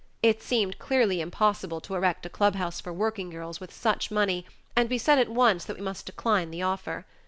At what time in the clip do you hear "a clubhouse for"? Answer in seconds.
2.25-2.91